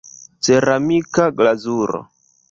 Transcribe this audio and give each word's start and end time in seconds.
Ceramika 0.45 1.27
glazuro. 1.41 2.01